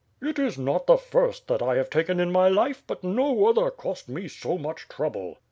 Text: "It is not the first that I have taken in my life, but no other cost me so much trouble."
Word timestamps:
"It 0.19 0.39
is 0.39 0.57
not 0.57 0.87
the 0.87 0.97
first 0.97 1.47
that 1.47 1.61
I 1.61 1.75
have 1.75 1.91
taken 1.91 2.19
in 2.19 2.31
my 2.31 2.49
life, 2.49 2.81
but 2.87 3.03
no 3.03 3.45
other 3.45 3.69
cost 3.69 4.09
me 4.09 4.27
so 4.27 4.57
much 4.57 4.87
trouble." 4.89 5.37